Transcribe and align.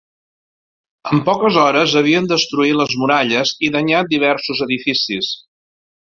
En 1.17 1.19
poques 1.25 1.57
hores 1.63 1.91
havien 2.01 2.29
destruït 2.31 2.77
les 2.79 2.95
muralles 3.01 3.51
i 3.67 3.69
danyat 3.75 4.09
diversos 4.15 4.63
edificis. 4.67 5.29